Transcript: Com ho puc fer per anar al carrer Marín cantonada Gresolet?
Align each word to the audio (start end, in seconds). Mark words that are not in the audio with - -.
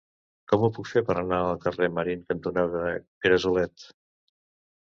Com 0.51 0.63
ho 0.65 0.69
puc 0.77 0.87
fer 0.91 1.03
per 1.09 1.17
anar 1.23 1.41
al 1.49 1.59
carrer 1.65 1.89
Marín 1.99 2.25
cantonada 2.31 2.81
Gresolet? 3.27 3.87